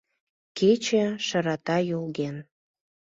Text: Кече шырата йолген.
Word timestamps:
Кече 0.57 1.03
шырата 1.25 1.77
йолген. 1.89 2.35